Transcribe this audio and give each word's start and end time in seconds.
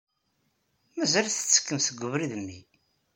Mazal 0.97 1.27
tettekkem 1.29 1.79
seg 1.81 2.03
ubrid-nni? 2.05 2.59